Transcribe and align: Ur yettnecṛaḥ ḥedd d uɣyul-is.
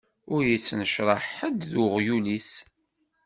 Ur 0.33 0.41
yettnecṛaḥ 0.51 1.23
ḥedd 1.37 1.61
d 1.71 1.73
uɣyul-is. 1.83 2.51